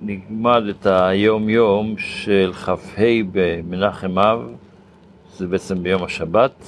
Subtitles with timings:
[0.00, 4.52] נלמד את היום יום של כ"ה במנחם אב,
[5.36, 6.64] זה בעצם ביום השבת,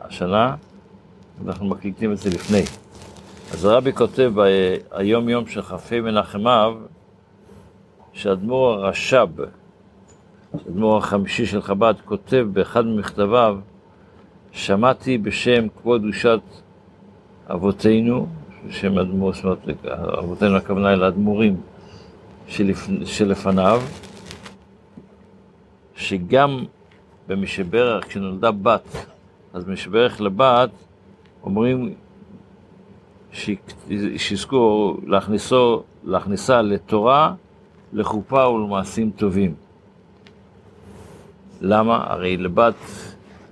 [0.00, 0.54] השנה,
[1.46, 2.62] אנחנו מקליטים את זה לפני.
[3.52, 6.74] אז הרבי כותב ביום יום של כ"ה מנחם אב,
[8.12, 9.42] שאדמו"ר הרש"ב,
[10.68, 13.58] אדמו"ר החמישי של חב"ד, כותב באחד ממכתביו,
[14.52, 16.40] שמעתי בשם כבוד קדושת
[17.50, 18.26] אבותינו,
[18.68, 19.86] בשם אדמו"ר, זאת אומרת,
[20.18, 21.56] אבותינו הכוונה אל האדמו"רים,
[22.48, 22.88] שלפ...
[23.04, 23.82] שלפניו,
[25.94, 26.64] שגם
[27.26, 29.06] במשברך, כשנולדה בת,
[29.52, 30.70] אז במשברך לבת,
[31.42, 31.94] אומרים
[34.16, 37.34] שיזכו להכניסו, להכניסה לתורה,
[37.92, 39.54] לחופה ולמעשים טובים.
[41.60, 42.04] למה?
[42.06, 42.74] הרי לבת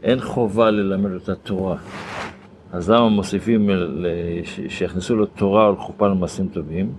[0.03, 1.77] אין חובה ללמד אותה תורה.
[2.73, 3.71] אז למה מוסיפים
[4.69, 6.93] שיכניסו לו תורה ולחופה למעשים טובים?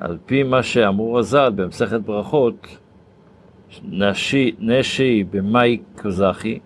[0.00, 2.66] על פי מה שאמרו רז"ל במסכת ברכות,
[3.88, 6.58] נשי, נשי במאי קוזחי,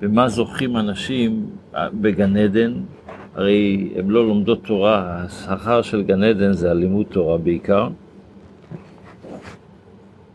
[0.00, 2.74] במה זוכים אנשים בגן עדן,
[3.34, 7.88] הרי הם לא לומדות תורה, השכר של גן עדן זה הלימוד תורה בעיקר.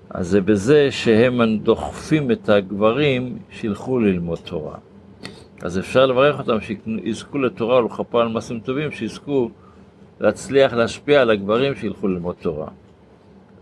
[0.09, 4.75] אז זה בזה שהם דוחפים את הגברים שילכו ללמוד תורה.
[5.61, 9.49] אז אפשר לברך אותם שיזכו לתורה ולכפה על מעשים טובים, שיזכו
[10.19, 12.67] להצליח להשפיע על הגברים שילכו ללמוד תורה.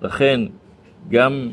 [0.02, 0.40] לכן,
[1.10, 1.50] גם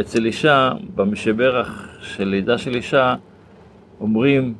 [0.00, 3.14] אצל אישה, במשברך של לידה של אישה,
[4.00, 4.54] אומרים,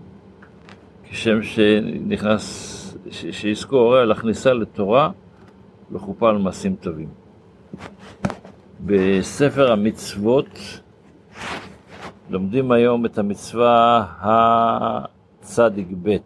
[1.11, 2.77] כשם שנכנס,
[3.11, 5.11] שיזכו הוריה להכניסה לתורה,
[5.91, 7.09] לחופה על מעשים טובים.
[8.87, 10.81] בספר המצוות
[12.31, 16.17] לומדים היום את המצווה הצדיק ב'.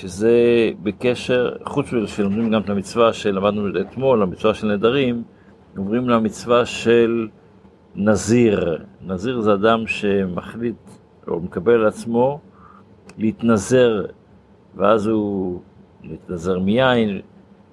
[0.00, 5.22] שזה בקשר, חוץ מזה שלומדים גם את המצווה שלמדנו אתמול, המצווה של נדרים,
[5.76, 7.28] אומרים לה מצווה של
[7.94, 8.78] נזיר.
[9.06, 10.76] נזיר זה אדם שמחליט
[11.28, 12.40] או מקבל על עצמו
[13.18, 14.06] להתנזר,
[14.76, 15.60] ואז הוא
[16.04, 17.20] להתנזר מיין,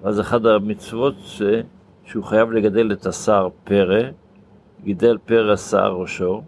[0.02, 1.42] ואז אחת המצוות ש...
[2.04, 4.02] שהוא חייב לגדל את השר פרא,
[4.84, 6.42] גידל פרא שר ראשו,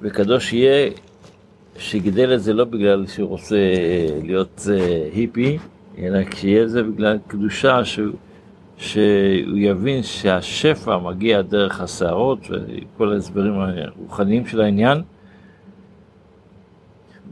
[0.00, 0.90] וקדוש יהיה
[1.80, 3.56] שגידל את זה לא בגלל שהוא רוצה
[4.22, 5.58] להיות אה, היפי,
[5.98, 8.14] אלא כשיהיה זה בגלל קדושה שהוא,
[8.76, 15.02] שהוא יבין שהשפע מגיע דרך השערות וכל ההסברים הרוחניים של העניין.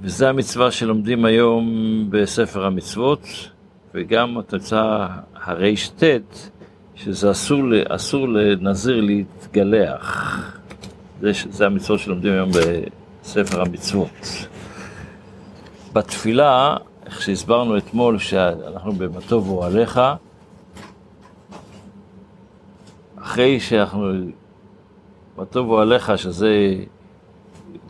[0.00, 1.66] וזה המצווה שלומדים היום
[2.10, 3.26] בספר המצוות,
[3.94, 6.02] וגם התוצאה הרט,
[6.94, 10.36] שזה אסור, אסור לנזיר להתגלח.
[11.20, 12.50] זה, זה המצוות שלומדים היום
[13.28, 14.46] בספר המצוות.
[15.92, 20.00] בתפילה, איך שהסברנו אתמול, שאנחנו ב"מה טוב אוהליך",
[23.18, 24.12] אחרי שאנחנו,
[25.36, 26.74] מה טוב אוהליך, שזה,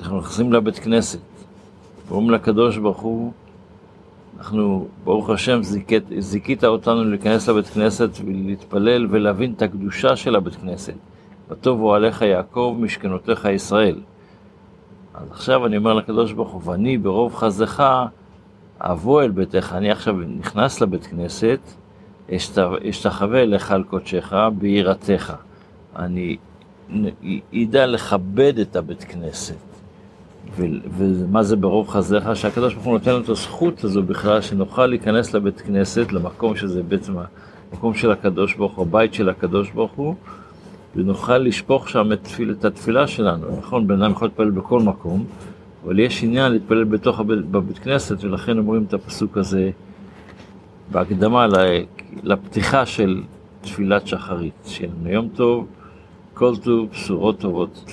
[0.01, 1.21] אנחנו נכנסים לבית כנסת,
[2.09, 3.33] ואומרים לקדוש ברוך הוא,
[4.39, 10.55] אנחנו, ברוך השם, זיקית, זיכית אותנו להיכנס לבית כנסת ולהתפלל ולהבין את הקדושה של הבית
[10.55, 10.95] כנסת.
[11.49, 14.01] וטוב אוהליך יעקב, משכנותיך ישראל.
[15.21, 17.85] אז עכשיו אני אומר לקדוש ברוך הוא, ואני ברוב חסדך
[18.81, 21.59] אבוא אל ביתך, אני עכשיו נכנס לבית כנסת,
[22.91, 25.35] אשתחווה לך על קודשך ביראתך.
[25.97, 26.37] אני
[27.55, 29.55] אדע לכבד את הבית כנסת.
[30.57, 32.37] ומה זה ברוב חסדיך?
[32.37, 36.83] שהקדוש ברוך הוא נותן לנו את הזכות הזו בכלל, שנוכל להיכנס לבית כנסת, למקום שזה
[36.83, 37.15] בעצם
[37.73, 40.15] המקום של הקדוש ברוך הוא, הבית של הקדוש ברוך הוא,
[40.97, 43.47] ונוכל לשפוך שם את, תפיל, את התפילה שלנו.
[43.59, 45.25] נכון, בן אדם יכול להתפלל בכל מקום,
[45.85, 49.71] אבל יש עניין להתפלל בתוך הבית, בבית כנסת, ולכן אומרים את הפסוק הזה
[50.91, 51.47] בהקדמה
[52.23, 53.23] לפתיחה של
[53.61, 54.55] תפילת שחרית.
[54.65, 55.67] שיהיה יום טוב,
[56.35, 57.85] כל טוב, בשורות טובות.